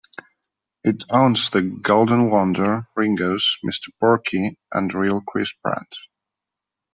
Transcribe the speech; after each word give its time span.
It 0.83 1.03
owns 1.11 1.51
the 1.51 1.61
Golden 1.61 2.31
Wonder, 2.31 2.87
Ringos, 2.95 3.59
Mr. 3.63 3.89
Porky 3.99 4.57
and 4.71 4.91
Real 4.95 5.21
Crisp 5.21 5.61
brands. 5.61 6.09